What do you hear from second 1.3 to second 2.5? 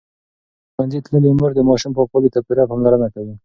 مور د ماشوم پاکوالي ته